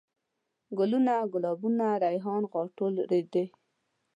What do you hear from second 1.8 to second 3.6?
،ريحان ،غاټول ،رېدی